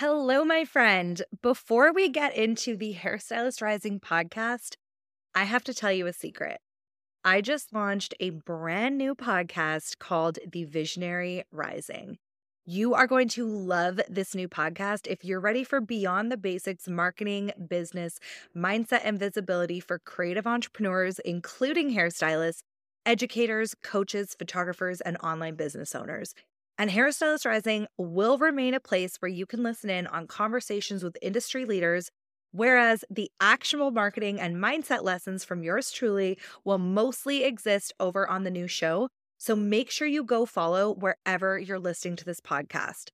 [0.00, 1.20] Hello, my friend.
[1.42, 4.76] Before we get into the Hairstylist Rising podcast,
[5.34, 6.56] I have to tell you a secret.
[7.22, 12.16] I just launched a brand new podcast called The Visionary Rising.
[12.64, 16.88] You are going to love this new podcast if you're ready for beyond the basics
[16.88, 18.18] marketing, business,
[18.56, 22.62] mindset, and visibility for creative entrepreneurs, including hairstylists,
[23.04, 26.32] educators, coaches, photographers, and online business owners.
[26.80, 31.18] And Hairstylist Rising will remain a place where you can listen in on conversations with
[31.20, 32.08] industry leaders,
[32.52, 38.44] whereas the actionable marketing and mindset lessons from yours truly will mostly exist over on
[38.44, 39.10] the new show.
[39.36, 43.08] So make sure you go follow wherever you're listening to this podcast.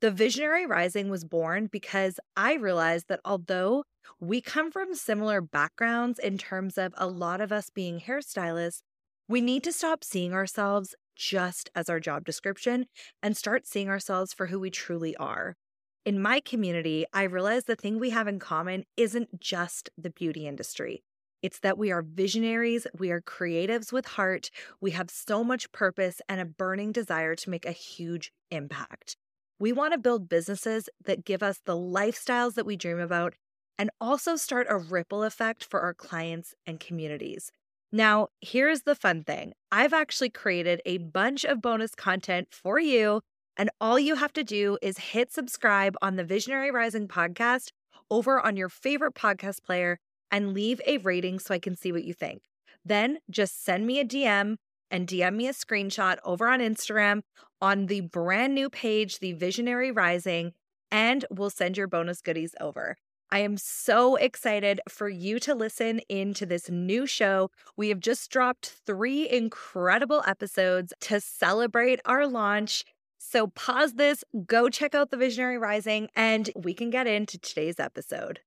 [0.00, 3.84] The Visionary Rising was born because I realized that although
[4.18, 8.80] we come from similar backgrounds in terms of a lot of us being hairstylists,
[9.28, 12.86] we need to stop seeing ourselves just as our job description
[13.22, 15.56] and start seeing ourselves for who we truly are.
[16.04, 20.46] In my community, I realize the thing we have in common isn't just the beauty
[20.46, 21.04] industry.
[21.42, 24.50] It's that we are visionaries, we are creatives with heart,
[24.80, 29.16] we have so much purpose and a burning desire to make a huge impact.
[29.58, 33.34] We want to build businesses that give us the lifestyles that we dream about
[33.78, 37.50] and also start a ripple effect for our clients and communities.
[37.94, 43.20] Now, here's the fun thing I've actually created a bunch of bonus content for you.
[43.58, 47.68] And all you have to do is hit subscribe on the Visionary Rising podcast
[48.10, 49.98] over on your favorite podcast player
[50.30, 52.44] and leave a rating so I can see what you think.
[52.82, 54.56] Then just send me a DM
[54.90, 57.20] and DM me a screenshot over on Instagram
[57.60, 60.52] on the brand new page, The Visionary Rising,
[60.90, 62.96] and we'll send your bonus goodies over.
[63.32, 67.50] I am so excited for you to listen into this new show.
[67.78, 72.84] We have just dropped three incredible episodes to celebrate our launch.
[73.16, 77.80] So pause this, go check out The Visionary Rising, and we can get into today's
[77.80, 78.40] episode.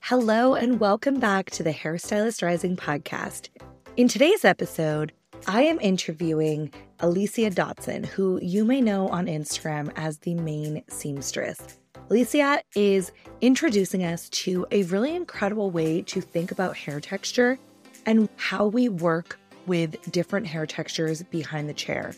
[0.00, 3.48] Hello, and welcome back to the Hairstylist Rising podcast.
[3.96, 5.12] In today's episode,
[5.46, 11.78] I am interviewing Alyssia Dodson, who you may know on Instagram as the main seamstress.
[12.10, 17.56] Alyssia is introducing us to a really incredible way to think about hair texture
[18.04, 22.12] and how we work with different hair textures behind the chair.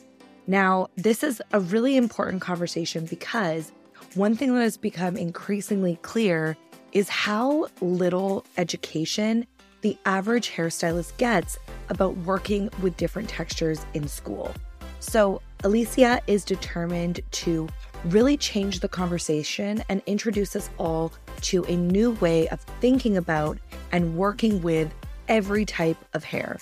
[0.47, 3.71] Now, this is a really important conversation because
[4.15, 6.57] one thing that has become increasingly clear
[6.93, 9.47] is how little education
[9.83, 11.59] the average hairstylist gets
[11.91, 14.55] about working with different textures in school.
[15.01, 17.69] So, Alyssia is determined to
[18.07, 23.59] really change the conversation and introduce us all to a new way of thinking about
[23.93, 24.93] and working with
[25.29, 26.59] every type of hair.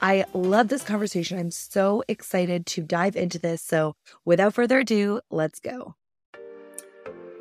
[0.00, 1.38] I love this conversation.
[1.38, 3.62] I'm so excited to dive into this.
[3.62, 3.94] So,
[4.24, 5.94] without further ado, let's go.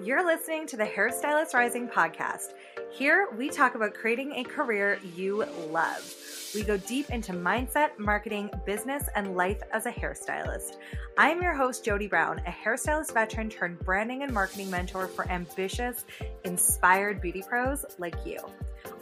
[0.04, 2.54] You're listening to the Hairstylist Rising podcast.
[2.92, 6.16] Here, we talk about creating a career you love.
[6.56, 10.78] We go deep into mindset, marketing, business, and life as a hairstylist.
[11.20, 16.04] I'm your host, Jody Brown, a hairstylist veteran turned branding and marketing mentor for ambitious,
[16.46, 18.40] inspired beauty pros like you.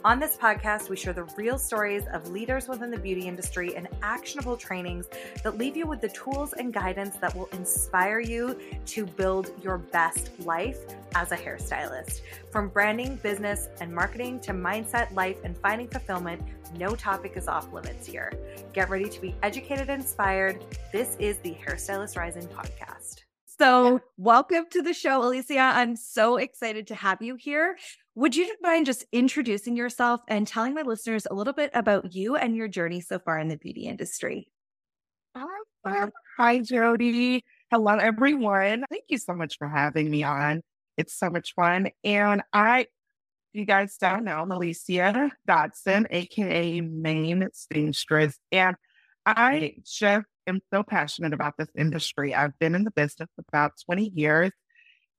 [0.02, 3.86] On this podcast, we share the real stories of leaders within the beauty industry and
[4.02, 5.10] actionable trainings
[5.44, 9.76] that leave you with the tools and guidance that will inspire you to build your
[9.76, 10.78] best life
[11.14, 12.22] as a hairstylist.
[12.50, 16.42] From branding, business, and marketing to mindset, life, and finding fulfillment,
[16.78, 18.32] no topic is off limits here.
[18.72, 20.64] Get ready to be educated and inspired.
[20.92, 23.24] This is the Hairstylist Rising podcast.
[23.60, 25.74] So, welcome to the show, Alyssia.
[25.74, 27.76] I'm so excited to have you here.
[28.14, 32.36] Would you mind just introducing yourself and telling my listeners a little bit about you
[32.36, 34.48] and your journey so far in the beauty industry?
[35.34, 37.44] Um, hi, Jody.
[37.70, 38.84] Hello, everyone.
[38.88, 40.62] Thank you so much for having me on.
[40.96, 41.90] It's so much fun.
[42.02, 42.86] And I,
[43.52, 48.38] you guys don't know, Alyssia Dodson, aka Main Seamstress.
[48.50, 48.76] And
[49.26, 52.34] I just am so passionate about this industry.
[52.34, 54.52] I've been in the business about 20 years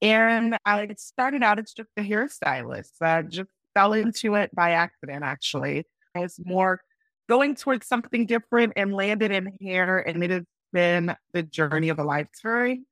[0.02, 3.02] and I started out as just a hairstylist.
[3.02, 5.86] I just fell into it by accident, actually.
[6.16, 6.82] I was more
[7.30, 10.00] going towards something different and landed in hair.
[10.00, 10.44] And it has
[10.74, 12.86] been the journey of a lifetime.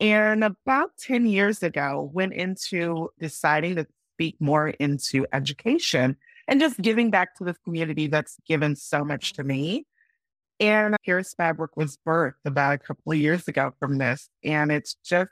[0.00, 6.16] And about 10 years ago, went into deciding to speak more into education
[6.48, 9.86] and just giving back to this community that's given so much to me.
[10.58, 14.28] And Hair as Fabric was birthed about a couple of years ago from this.
[14.42, 15.30] And it's just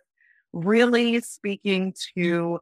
[0.53, 2.61] really speaking to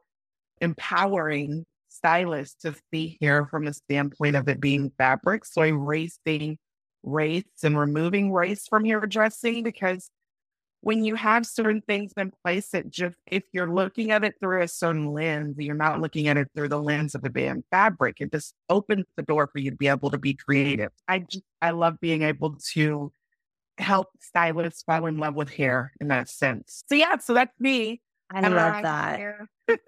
[0.61, 5.45] empowering stylists to see hair from the standpoint of it being fabric.
[5.45, 6.57] So erasing
[7.03, 10.09] race and removing race from hair dressing because
[10.83, 14.63] when you have certain things in place, it just, if you're looking at it through
[14.63, 18.17] a certain lens, you're not looking at it through the lens of the band fabric.
[18.19, 20.91] It just opens the door for you to be able to be creative.
[21.07, 23.13] I just, I love being able to
[23.77, 26.83] help stylists fall in love with hair in that sense.
[26.89, 28.01] So yeah, so that's me.
[28.29, 29.37] I love that.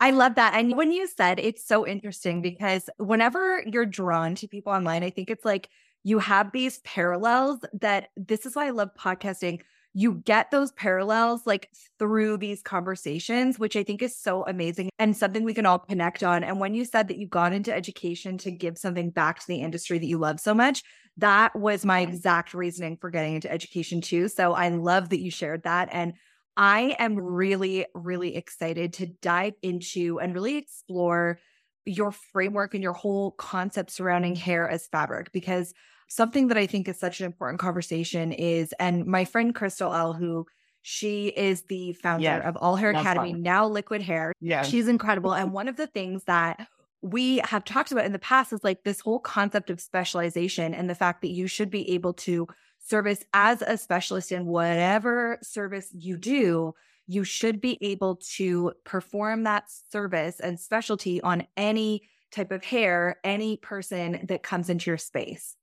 [0.00, 0.52] I love that.
[0.54, 5.10] And when you said it's so interesting because whenever you're drawn to people online, I
[5.10, 5.70] think it's like
[6.04, 9.60] you have these parallels that this is why I love podcasting
[9.94, 11.68] you get those parallels like
[11.98, 16.22] through these conversations, which I think is so amazing and something we can all connect
[16.22, 16.42] on.
[16.42, 19.60] And when you said that you got into education to give something back to the
[19.60, 20.82] industry that you love so much,
[21.18, 24.28] that was my exact reasoning for getting into education too.
[24.28, 25.90] So I love that you shared that.
[25.92, 26.14] And
[26.56, 31.38] I am really, really excited to dive into and really explore
[31.84, 35.74] your framework and your whole concept surrounding hair as fabric because
[36.12, 40.12] something that I think is such an important conversation is, and my friend Crystal L,
[40.12, 40.46] who
[40.82, 44.34] she is the founder yes, of All Hair Academy, now Liquid Hair.
[44.38, 44.62] Yeah.
[44.62, 45.32] She's incredible.
[45.32, 46.68] and one of the things that
[47.00, 50.90] we have talked about in the past is like this whole concept of specialization and
[50.90, 52.46] the fact that you should be able to
[52.78, 56.74] service as a specialist in whatever service you do.
[57.06, 63.16] You should be able to perform that service and specialty on any type of hair,
[63.24, 65.56] any person that comes into your space.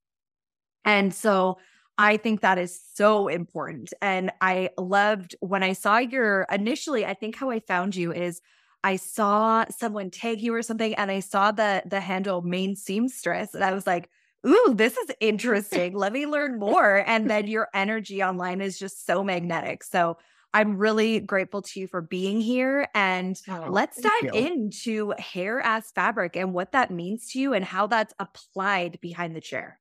[0.86, 1.58] And so
[1.98, 3.94] I think that is so important.
[4.02, 8.42] And I loved when I saw your initially, I think how I found you is
[8.84, 13.54] I saw someone tag you or something and I saw the the handle main seamstress
[13.54, 14.10] and I was like,
[14.48, 15.94] ooh, this is interesting.
[15.94, 17.04] Let me learn more.
[17.06, 19.84] And then your energy online is just so magnetic.
[19.84, 20.18] So
[20.54, 22.88] I'm really grateful to you for being here.
[22.96, 24.32] And oh, let's dive you.
[24.32, 29.36] into hair as fabric and what that means to you and how that's applied behind
[29.36, 29.80] the chair.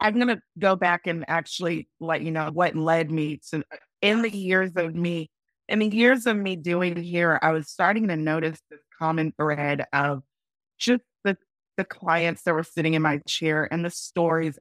[0.00, 3.62] I'm going to go back and actually let you know what led me to,
[4.02, 5.30] in the years of me,
[5.68, 9.86] in the years of me doing here, I was starting to notice this common thread
[9.92, 10.22] of
[10.78, 11.36] just the,
[11.76, 14.58] the clients that were sitting in my chair and the stories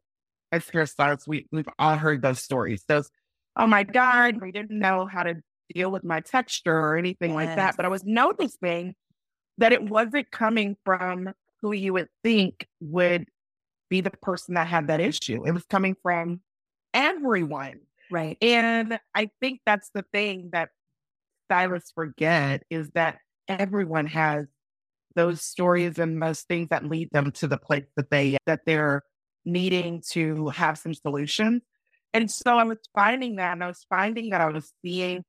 [0.52, 1.28] as hairstylists.
[1.28, 2.86] We, we've all heard those stories.
[2.88, 3.10] Those,
[3.58, 5.36] oh my God, we didn't know how to
[5.74, 7.36] deal with my texture or anything yes.
[7.36, 7.76] like that.
[7.76, 8.96] But I was noticing
[9.58, 13.26] that it wasn't coming from who you would think would
[13.94, 15.46] be the person that had that issue.
[15.46, 16.42] It was coming from
[16.96, 17.82] everyone.
[18.10, 18.40] Right.
[18.42, 20.70] And I think that's the thing that
[21.46, 24.48] stylists forget is that everyone has
[25.16, 29.04] those stories and those things that lead them to the place that they that they're
[29.46, 31.62] needing to have some solutions.
[32.16, 35.24] And so I was finding that and I was finding that I was seeing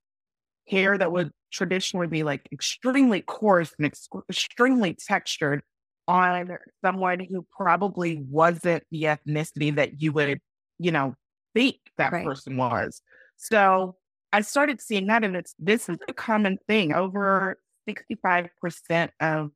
[0.67, 5.61] hair that would traditionally be like extremely coarse and ex- extremely textured
[6.07, 10.41] on someone who probably wasn't the ethnicity that you would,
[10.79, 11.15] you know,
[11.55, 12.25] think that right.
[12.25, 13.03] person was.
[13.37, 13.97] So
[14.33, 16.93] I started seeing that, and it's this is a common thing.
[16.93, 17.59] Over
[17.89, 19.51] 65% of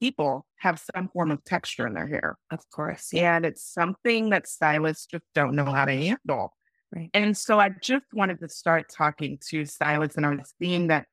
[0.00, 2.36] people have some form of texture in their hair.
[2.50, 3.10] Of course.
[3.12, 3.36] Yeah.
[3.36, 6.56] And it's something that stylists just don't know how to handle.
[6.94, 7.10] Right.
[7.14, 11.06] And so I just wanted to start talking to stylists, and I was seeing that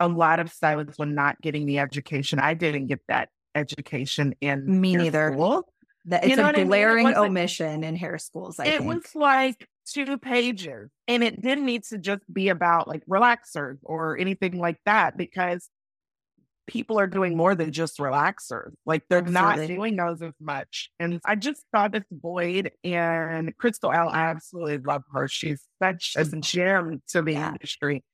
[0.00, 2.38] a lot of stylists were not getting the education.
[2.38, 5.32] I didn't get that education in me neither.
[5.32, 5.68] School.
[6.06, 7.18] That it's you know a glaring I mean?
[7.18, 8.58] omission in hair schools.
[8.58, 8.92] I it think.
[8.92, 14.18] was like two pages, and it didn't need to just be about like relaxers or
[14.18, 15.68] anything like that because
[16.66, 18.72] people are doing more than just relaxers.
[18.86, 19.68] Like they're absolutely.
[19.68, 20.90] not doing those as much.
[20.98, 25.28] And I just saw this void and Crystal L, I absolutely love her.
[25.28, 27.48] She's such a gem to the yeah.
[27.48, 28.04] industry.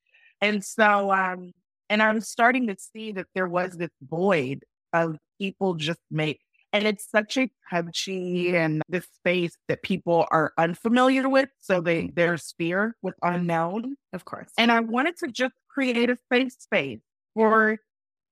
[0.40, 1.52] And so um
[1.90, 6.40] and I'm starting to see that there was this void of people just make
[6.72, 11.48] and it's such a touchy and this space that people are unfamiliar with.
[11.58, 12.14] So they mm-hmm.
[12.14, 13.96] there's fear with unknown.
[14.12, 14.50] Of course.
[14.58, 17.00] And I wanted to just create a safe space
[17.34, 17.78] for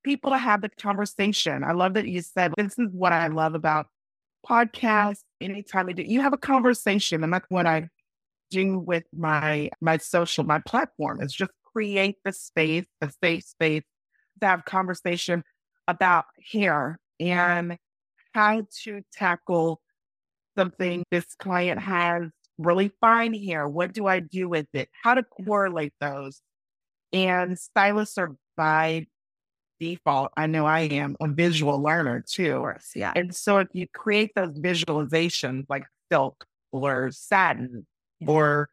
[0.04, 1.64] people to have the conversation.
[1.64, 3.86] I love that you said this is what I love about
[4.48, 5.22] podcasts.
[5.40, 7.88] Anytime I do you have a conversation, and that's what I
[8.50, 13.82] do with my my social, my platform is just create the space, the safe space
[14.40, 15.42] to have conversation
[15.88, 17.78] about hair and
[18.35, 19.81] how to tackle
[20.57, 22.25] something this client has
[22.59, 23.69] really fine hair.
[23.69, 24.88] What do I do with it?
[25.02, 26.40] How to correlate those.
[27.12, 29.07] And stylists are by
[29.78, 32.59] default, I know I am a visual learner too.
[32.59, 33.12] Course, yeah.
[33.14, 37.87] And so if you create those visualizations like silk or satin
[38.21, 38.31] yeah.
[38.31, 38.71] or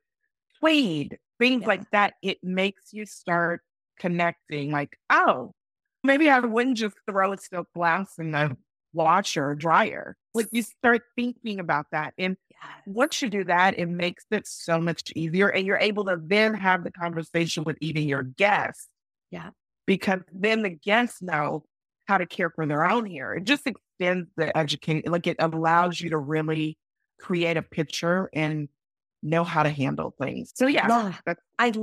[0.60, 1.68] tweed, things yeah.
[1.68, 3.62] like that, it makes you start
[4.00, 5.52] connecting like, oh,
[6.04, 8.56] maybe I wouldn't just throw a silk blouse in the
[8.94, 10.16] washer, dryer.
[10.34, 12.14] Like you start thinking about that.
[12.18, 12.38] And
[12.86, 15.50] once you do that, it makes it so much easier.
[15.50, 18.88] And you're able to then have the conversation with even your guests.
[19.32, 19.50] Yeah.
[19.86, 21.66] Because then the guests know
[22.06, 23.34] how to care for their own hair.
[23.34, 26.78] It just extends the education, like it allows you to really
[27.20, 28.68] create a picture and
[29.22, 30.52] know how to handle things.
[30.56, 31.14] So yeah,
[31.58, 31.74] I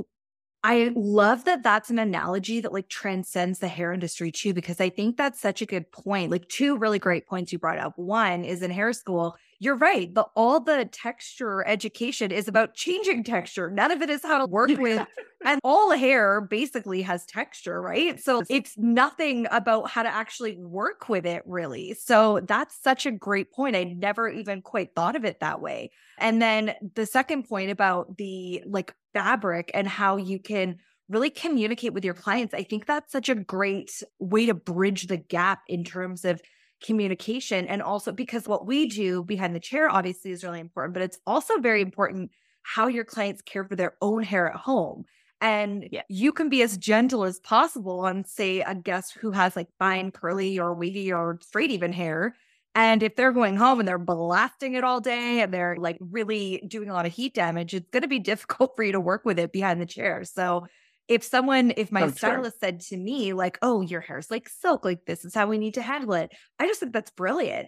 [0.63, 4.89] I love that that's an analogy that like transcends the hair industry too, because I
[4.89, 6.31] think that's such a good point.
[6.31, 7.93] Like two really great points you brought up.
[7.95, 10.13] One is in hair school, you're right.
[10.13, 13.71] The all the texture education is about changing texture.
[13.71, 15.05] None of it is how to work with
[15.43, 18.19] and all hair basically has texture, right?
[18.19, 21.95] So it's nothing about how to actually work with it really.
[21.95, 23.75] So that's such a great point.
[23.75, 25.89] I never even quite thought of it that way.
[26.19, 30.77] And then the second point about the like fabric and how you can
[31.09, 32.53] really communicate with your clients.
[32.53, 36.41] I think that's such a great way to bridge the gap in terms of
[36.83, 37.67] communication.
[37.67, 41.19] And also because what we do behind the chair obviously is really important, but it's
[41.27, 42.31] also very important
[42.63, 45.03] how your clients care for their own hair at home.
[45.41, 46.03] And yeah.
[46.07, 50.11] you can be as gentle as possible on, say, a guest who has like fine,
[50.11, 52.35] curly, or wavy, or straight even hair.
[52.73, 56.63] And if they're going home and they're blasting it all day and they're like really
[56.67, 59.25] doing a lot of heat damage, it's going to be difficult for you to work
[59.25, 60.23] with it behind the chair.
[60.23, 60.67] So
[61.07, 65.05] if someone, if my stylist said to me, like, oh, your hair's like silk, like
[65.05, 67.67] this is how we need to handle it, I just think that's brilliant.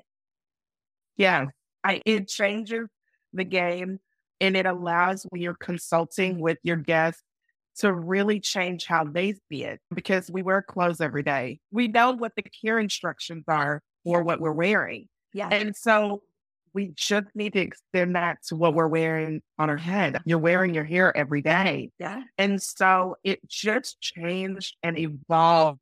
[1.18, 1.48] Yeah.
[1.84, 2.88] I, it changes
[3.34, 4.00] the game
[4.40, 7.22] and it allows when you're consulting with your guests
[7.80, 11.60] to really change how they see it because we wear clothes every day.
[11.72, 15.08] We know what the care instructions are for what we're wearing.
[15.34, 15.50] Yeah.
[15.52, 16.22] And so
[16.74, 20.20] we just need to extend that to what we're wearing on our head.
[20.26, 21.92] You're wearing your hair every day.
[22.00, 22.24] Yeah.
[22.38, 25.82] And so it just changed and evolved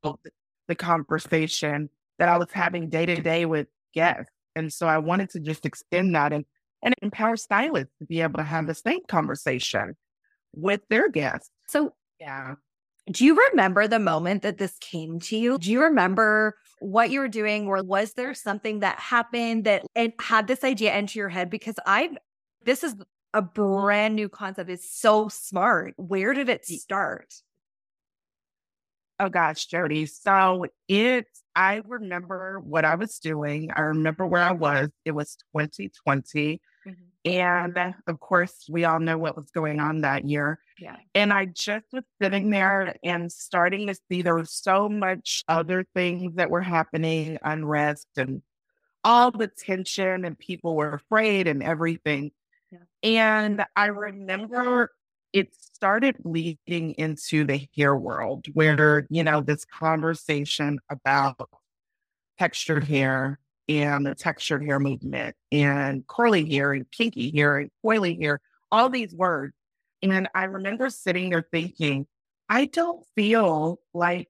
[0.68, 1.88] the conversation
[2.18, 4.30] that I was having day to day with guests.
[4.54, 6.44] And so I wanted to just extend that and,
[6.82, 9.96] and empower stylists to be able to have the same conversation
[10.54, 11.50] with their guests.
[11.68, 12.54] So, yeah.
[13.10, 15.58] Do you remember the moment that this came to you?
[15.58, 20.12] Do you remember what you were doing, or was there something that happened that and
[20.20, 21.48] had this idea enter your head?
[21.48, 22.10] Because I,
[22.64, 22.96] this is
[23.32, 24.68] a brand new concept.
[24.68, 25.94] It's so smart.
[25.96, 27.32] Where did it start?
[29.20, 30.06] Oh gosh, Jody.
[30.06, 33.70] So it, I remember what I was doing.
[33.74, 34.90] I remember where I was.
[35.04, 36.60] It was 2020.
[37.24, 40.58] And of course, we all know what was going on that year.
[40.78, 40.96] Yeah.
[41.14, 45.86] And I just was sitting there and starting to see there was so much other
[45.94, 48.42] things that were happening, unrest and
[49.04, 52.32] all the tension, and people were afraid and everything.
[52.70, 52.78] Yeah.
[53.02, 54.90] And I remember
[55.32, 61.48] it started bleeding into the hair world where, you know, this conversation about
[62.38, 63.38] textured hair
[63.80, 68.88] and the textured hair movement and curly hair and kinky hair and coily hair, all
[68.88, 69.54] these words.
[70.02, 72.06] And I remember sitting there thinking,
[72.48, 74.28] I don't feel like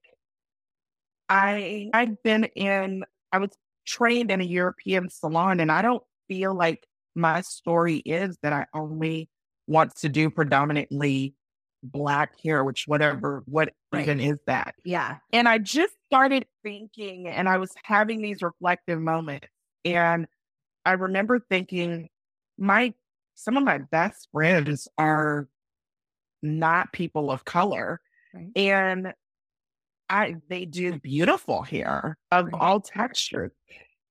[1.28, 3.50] I I've been in I was
[3.86, 8.66] trained in a European salon and I don't feel like my story is that I
[8.74, 9.28] only
[9.66, 11.34] want to do predominantly
[11.82, 14.02] black hair, which whatever, what right.
[14.02, 14.74] even is that?
[14.84, 15.16] Yeah.
[15.32, 19.48] And I just started thinking and I was having these reflective moments.
[19.84, 20.26] And
[20.84, 22.08] I remember thinking,
[22.58, 22.94] my
[23.34, 25.48] some of my best friends are
[26.42, 28.00] not people of color.
[28.34, 28.50] Right.
[28.56, 29.12] And
[30.08, 32.54] I they do beautiful hair of right.
[32.54, 33.52] all textures.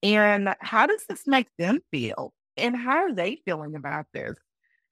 [0.03, 2.33] And how does this make them feel?
[2.57, 4.35] And how are they feeling about this?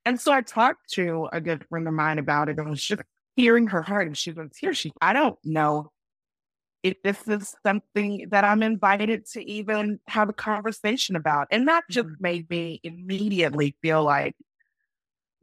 [0.05, 3.01] And so I talked to a good friend of mine about it and was just
[3.35, 4.73] hearing her heart and she was here.
[4.73, 5.91] She, I don't know
[6.83, 11.47] if this is something that I'm invited to even have a conversation about.
[11.51, 12.21] And that just mm-hmm.
[12.21, 14.35] made me immediately feel like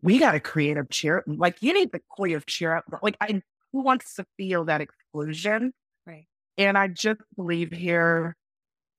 [0.03, 1.23] we got to create a cheer.
[1.27, 2.85] Like you need the of cheer up.
[3.03, 5.73] Like I, who wants to feel that exclusion?
[6.07, 6.27] Right.
[6.57, 8.37] And I just believe here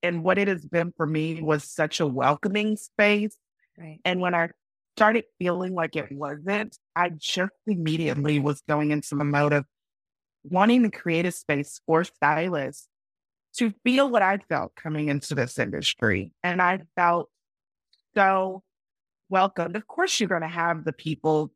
[0.04, 3.36] and what it has been for me was such a welcoming space.
[3.78, 4.00] Right.
[4.06, 4.50] And when I
[4.98, 9.66] started feeling like it wasn't, I just immediately was going into the mode of
[10.44, 12.88] wanting to create a space for stylists
[13.58, 16.32] to feel what I felt coming into this industry.
[16.44, 17.30] And I felt
[18.16, 18.63] so
[19.30, 19.75] welcomed.
[19.75, 21.51] Of course, you're going to have the people,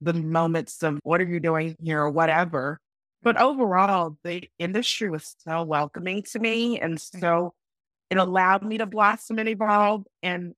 [0.00, 2.78] the moments of what are you doing here or whatever.
[3.24, 6.78] But overall, the industry was so welcoming to me.
[6.78, 7.54] And so
[8.08, 10.04] it allowed me to blossom and evolve.
[10.22, 10.54] And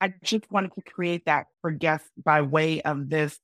[0.00, 3.38] I just wanted to create that for guests by way of this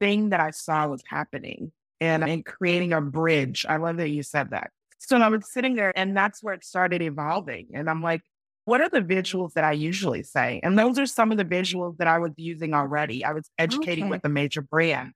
[0.00, 3.66] thing that I saw was happening and, and creating a bridge.
[3.68, 4.70] I love that you said that.
[4.98, 7.68] So I was sitting there and that's where it started evolving.
[7.74, 8.22] And I'm like,
[8.64, 10.60] what are the visuals that I usually say?
[10.62, 13.24] And those are some of the visuals that I was using already.
[13.24, 14.10] I was educating Okay.
[14.10, 15.12] with a major brand.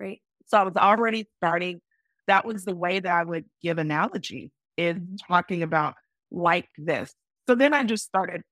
[0.00, 0.20] Right.
[0.46, 1.80] So I was already starting.
[2.26, 5.18] That was the way that I would give analogy is Mhm.
[5.28, 5.94] talking about
[6.30, 7.14] like this.
[7.48, 8.42] So then I just started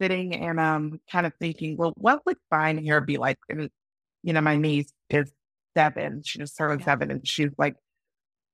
[0.00, 3.38] sitting and um kind of thinking, well, what would fine hair be like?
[3.48, 3.70] And
[4.22, 5.32] you know, my niece is
[5.76, 6.22] seven.
[6.24, 6.86] She just turned Yeah.
[6.86, 7.76] seven, and she's like,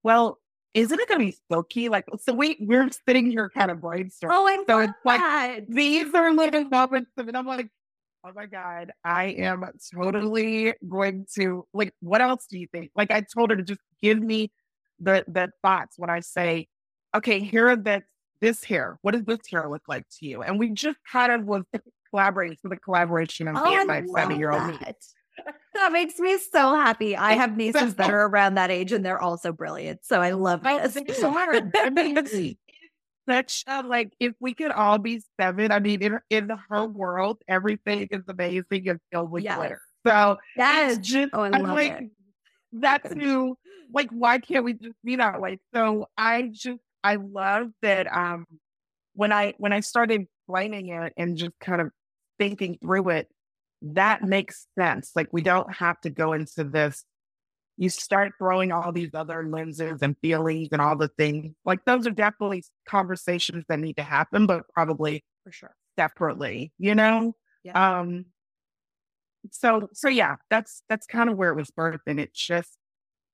[0.02, 0.38] well,
[0.74, 1.88] isn't it going to be silky?
[1.88, 4.30] Like, so we we're sitting here kind of brainstorming.
[4.30, 5.60] Oh, I So it's like that.
[5.68, 7.34] these are little moments it.
[7.36, 7.68] I'm like,
[8.26, 12.90] oh my God, I am totally going to like, what else do you think?
[12.96, 14.50] Like I told her to just give me
[15.00, 16.66] the the thoughts when I say,
[17.14, 18.02] okay, here are the
[18.44, 18.98] this hair.
[19.02, 20.42] What does this hair look like to you?
[20.42, 21.62] And we just kind of was
[22.10, 24.78] collaborating for the collaboration of Oh, my seven year old niece.
[24.80, 24.96] that.
[25.74, 27.16] That makes me so happy.
[27.16, 30.04] I have nieces that are around that age and they're also brilliant.
[30.04, 30.94] So I love this.
[30.94, 31.72] they are.
[31.76, 32.56] I mean, it's
[33.28, 35.72] such a like if we could all be seven.
[35.72, 39.56] I mean, in in her world, everything is amazing and filled with Yes.
[39.56, 39.80] glitter.
[40.06, 40.98] So Yes.
[40.98, 42.10] just Oh, I I'm like it.
[42.72, 43.56] that's who
[43.92, 45.58] like why can't we just be that way?
[45.74, 48.46] So I just I love that um
[49.14, 51.90] when I when I started explaining it and just kind of
[52.38, 53.28] thinking through it,
[53.82, 55.12] that makes sense.
[55.14, 57.04] Like we don't have to go into this.
[57.76, 61.54] You start throwing all these other lenses and feelings and all the things.
[61.64, 65.76] Like those are definitely conversations that need to happen, but probably For sure.
[65.98, 67.34] separately, you know?
[67.64, 67.98] Yeah.
[68.00, 68.26] Um
[69.50, 72.00] so so yeah, that's that's kind of where it was birthed.
[72.06, 72.76] And it just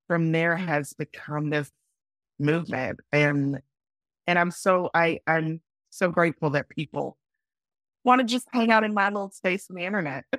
[0.08, 1.70] from there has become this
[2.40, 3.00] movement.
[3.12, 3.60] And
[4.26, 7.16] and I'm so I I'm so grateful that people
[8.04, 10.24] want to just hang out in my little space on the internet.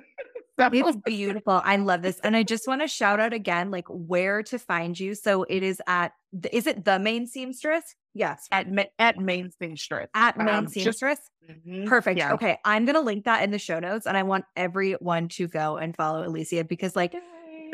[0.60, 0.68] So-
[1.06, 1.60] beautiful.
[1.64, 2.20] I love this.
[2.20, 5.14] And I just want to shout out again, like where to find you.
[5.14, 7.96] So it is at, the, is it the main seamstress?
[8.14, 8.46] Yes.
[8.52, 8.66] at
[8.98, 10.08] at Main Seamstress.
[10.14, 11.18] At main Um, just- seamstress.
[11.50, 12.18] Mhm, Perfect.
[12.18, 12.34] yeah.
[12.34, 12.58] Okay.
[12.66, 15.78] I'm going to link that in the show notes and I want everyone to go
[15.78, 17.14] and follow Alyssia because like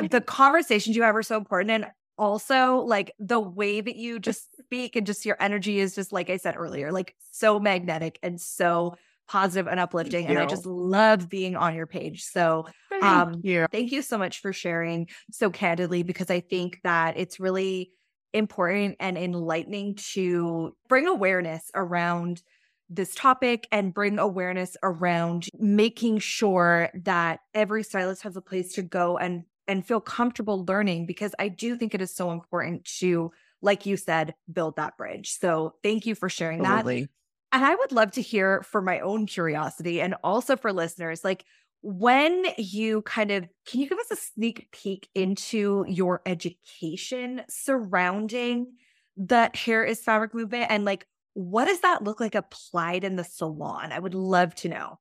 [0.09, 1.71] the conversations you have are so important.
[1.71, 6.11] And also like the way that you just speak and just your energy is just,
[6.11, 8.95] like I said earlier, like so magnetic and so
[9.27, 10.25] positive and uplifting.
[10.25, 12.23] And I just love being on your page.
[12.23, 13.67] So Thank um, you.
[13.71, 17.91] Thank you so much for sharing so candidly because I think that it's really
[18.33, 22.41] important and enlightening to bring awareness around
[22.89, 28.81] this topic and bring awareness around making sure that every stylist has a place to
[28.81, 33.31] go and and feel comfortable learning because I do think it is so important to
[33.61, 35.37] like you said build that bridge.
[35.37, 36.85] So thank you for sharing that.
[37.51, 41.45] And I would love to hear for my own curiosity and also for listeners, like
[41.81, 48.73] when you kind of can you give us a sneak peek into your education surrounding
[49.17, 53.23] the hair is fabric movement and like what does that look like applied in the
[53.23, 53.91] salon?
[53.91, 54.99] I would love to know.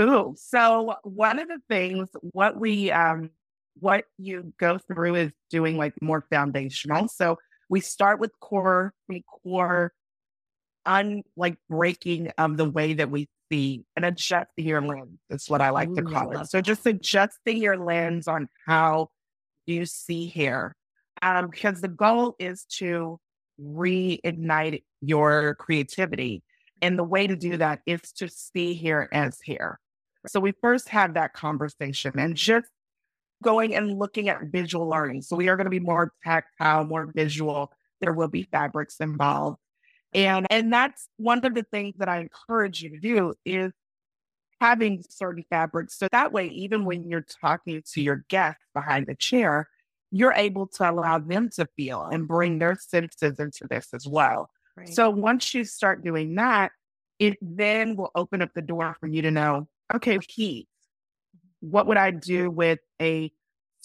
[0.00, 3.30] Ooh, so one of the things what we um
[3.80, 7.08] what you go through is doing like more foundational.
[7.08, 7.36] So
[7.68, 9.92] we start with core, the core
[10.86, 15.18] un like breaking of the way that we see and adjust your lens.
[15.28, 16.46] That's what I like to Ooh, I call it.
[16.46, 19.10] So just adjusting your lens on how
[19.66, 20.74] you see hair.
[21.20, 23.18] Um, because the goal is to
[23.60, 26.42] reignite your creativity.
[26.80, 29.80] And the way to do that is to see hair as hair.
[30.26, 32.68] So we first have that conversation and just
[33.42, 35.22] going and looking at visual learning.
[35.22, 37.72] So we are going to be more tactile, more visual.
[38.00, 39.58] There will be fabrics involved.
[40.14, 43.72] And and that's one of the things that I encourage you to do is
[44.60, 45.98] having certain fabrics.
[45.98, 49.68] So that way, even when you're talking to your guest behind the chair,
[50.10, 54.50] you're able to allow them to feel and bring their senses into this as well.
[54.76, 54.88] Right.
[54.88, 56.72] So once you start doing that,
[57.18, 60.68] it then will open up the door for you to know, okay, heat.
[61.60, 63.32] What would I do with a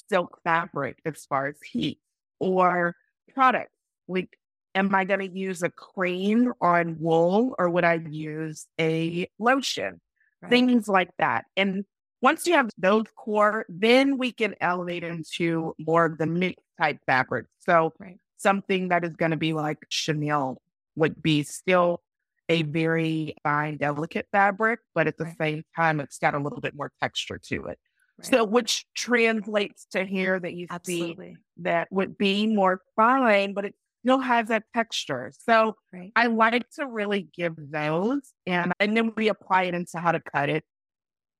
[0.09, 1.99] silk fabric as far as heat
[2.39, 2.95] or
[3.33, 3.73] products?
[4.07, 4.37] Like,
[4.75, 10.01] am I going to use a cream on wool or would I use a lotion?
[10.41, 10.49] Right.
[10.49, 11.45] Things like that.
[11.57, 11.85] And
[12.21, 16.99] once you have those core, then we can elevate into more of the mixed type
[17.05, 17.45] fabric.
[17.59, 18.17] So Right.
[18.37, 20.61] something that is going to be like Chanel
[20.95, 22.02] would be still
[22.49, 25.37] a very fine, delicate fabric, but at the Right.
[25.37, 27.79] same time, it's got a little bit more texture to it.
[28.17, 28.27] Right.
[28.27, 31.17] So, which translates to hair that you see
[31.57, 35.31] that would be more fine, but it still has that texture.
[35.39, 36.11] So, Right.
[36.15, 40.19] I like to really give those, and and then we apply it into how to
[40.19, 40.63] cut it,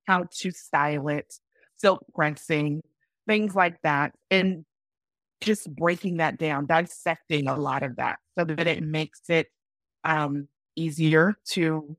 [0.08, 1.34] how to style it,
[1.76, 2.82] silk pressing,
[3.28, 4.66] things like that, and
[5.42, 9.48] just breaking that down, dissecting a lot of that, so that it makes it
[10.04, 11.96] um, easier to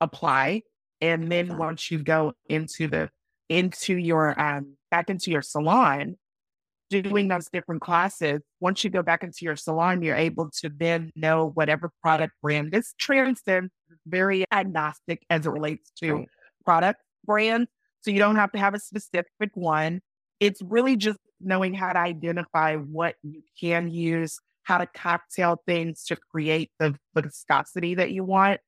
[0.00, 0.62] apply.
[1.00, 3.10] And then once you go into the
[3.48, 6.16] into your um back into your salon,
[6.90, 11.12] doing those different classes, once you go back into your salon, you're able to then
[11.14, 12.72] know whatever product brand.
[12.72, 13.70] This transcends
[14.06, 16.24] very agnostic as it relates to
[16.64, 17.68] product brand.
[18.00, 20.00] So you don't have to have a specific one.
[20.40, 26.04] It's really just knowing how to identify what you can use, how to cocktail things
[26.04, 28.60] to create the viscosity that you want,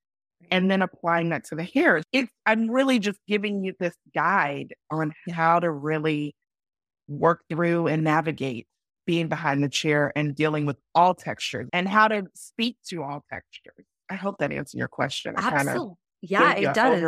[0.51, 2.03] and then applying that to the hair.
[2.11, 6.35] It's, I'm really just giving you this guide on how to really
[7.07, 8.67] work through and navigate
[9.07, 13.23] being behind the chair and dealing with all textures and how to speak to all
[13.31, 13.85] textures.
[14.09, 15.35] I hope that answered your question.
[15.37, 15.97] Absolutely.
[16.23, 17.05] Yeah, it does.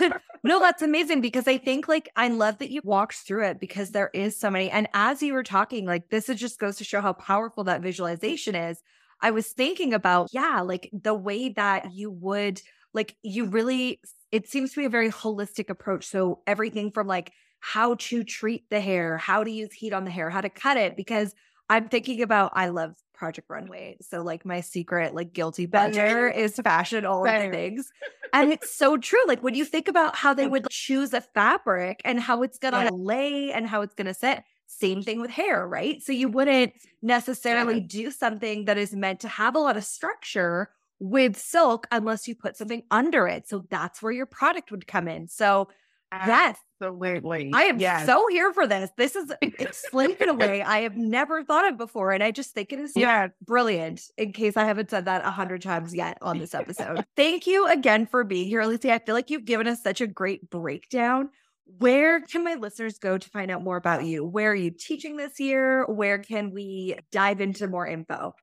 [0.44, 3.90] no, that's amazing because I think like I love that you walked through it because
[3.90, 4.70] there is so many.
[4.70, 7.82] And as you were talking, like this is just goes to show how powerful that
[7.82, 8.82] visualization is.
[9.20, 12.60] I was thinking about, yeah, like the way that you would
[12.94, 16.06] like you really it seems to be a very holistic approach.
[16.06, 20.10] So everything from like how to treat the hair, how to use heat on the
[20.10, 21.34] hair, how to cut it, because
[21.68, 23.94] I'm thinking about I love Project Runway.
[23.94, 24.04] Mm-hmm.
[24.16, 27.90] So like my secret like guilty pleasure is fashion all of the things.
[28.32, 29.20] And it's so true.
[29.26, 32.84] Like when you think about how they would choose a fabric and how it's gonna
[32.84, 32.90] yeah.
[32.92, 36.02] lay and how it's gonna sit, same thing with hair, right?
[36.02, 37.86] So you wouldn't necessarily yeah.
[37.88, 42.34] do something that is meant to have a lot of structure with silk unless you
[42.34, 43.48] put something under it.
[43.48, 45.28] So that's where your product would come in.
[45.28, 45.68] So
[46.12, 46.56] Yes.
[46.80, 47.50] Absolutely.
[47.52, 48.06] I am yes.
[48.06, 48.90] so here for this.
[48.96, 52.12] This is explained in a way I have never thought of before.
[52.12, 53.28] And I just think it is yeah.
[53.42, 57.04] brilliant in case I haven't said that a hundred times yet on this episode.
[57.16, 58.90] Thank you again for being here, Alyssia.
[58.90, 61.30] I feel like you've given us such a great breakdown.
[61.78, 64.24] Where can my listeners go to find out more about you?
[64.24, 65.84] Where are you teaching this year?
[65.86, 68.34] Where can we dive into more info?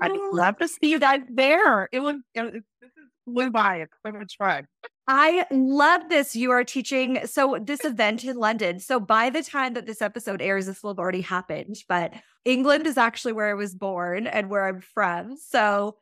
[0.00, 0.30] I'd oh.
[0.32, 1.88] love to see you guys there.
[1.92, 3.76] It was, it, was, this is flew by.
[3.76, 4.66] It's so much fun.
[5.06, 6.36] I love this.
[6.36, 7.26] You are teaching.
[7.26, 8.78] So, this event in London.
[8.78, 11.76] So, by the time that this episode airs, this will have already happened.
[11.88, 12.12] But
[12.44, 15.36] England is actually where I was born and where I'm from.
[15.38, 15.96] So,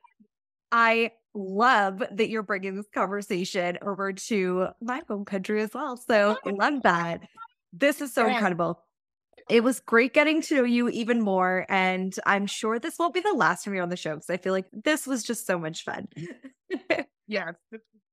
[0.73, 5.97] I love that you're bringing this conversation over to my home country as well.
[5.97, 7.21] So oh, love that.
[7.73, 8.83] This is so incredible.
[9.49, 11.67] It was great getting to know you even more.
[11.69, 14.39] And I'm sure this won't be the last time you're on the show because I
[14.39, 16.09] feel like this was just so much fun.
[17.29, 17.55] yes,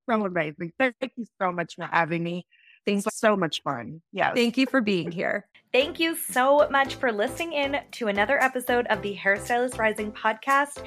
[0.08, 0.72] so amazing.
[0.78, 2.46] Thank you so much for having me.
[2.86, 4.02] Thanks so much fun.
[4.12, 4.34] Yeah.
[4.34, 5.48] Thank you for being here.
[5.72, 10.84] Thank you so much for listening in to another episode of the Hairstylist Rising podcast.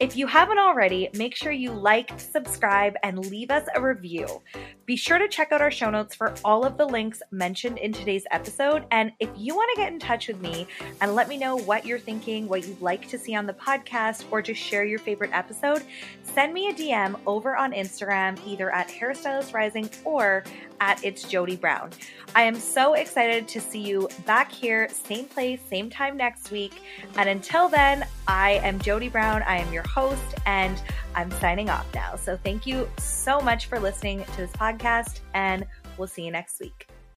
[0.00, 4.40] If you haven't already, make sure you like, subscribe, and leave us a review.
[4.86, 7.92] Be sure to check out our show notes for all of the links mentioned in
[7.92, 8.86] today's episode.
[8.92, 10.66] And if you want to get in touch with me
[11.02, 14.24] and let me know what you're thinking, what you'd like to see on the podcast,
[14.30, 15.82] or just share your favorite episode,
[16.22, 20.44] send me a DM over on Instagram, either at Hairstylist Rising or
[20.80, 21.90] at It's Jody Brown.
[22.34, 26.80] I am so excited to see you back here, same place, same time next week.
[27.16, 29.42] And until then, I am Jody Brown.
[29.42, 30.80] I am your host, and
[31.14, 32.16] I'm signing off now.
[32.16, 36.60] So thank you so much for listening to this podcast, and we'll see you next
[36.60, 36.89] week.